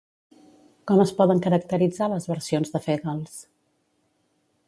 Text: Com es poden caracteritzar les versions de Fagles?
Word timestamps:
Com 0.91 1.01
es 1.03 1.11
poden 1.19 1.41
caracteritzar 1.47 2.09
les 2.15 2.27
versions 2.33 2.73
de 2.77 2.83
Fagles? 2.89 3.39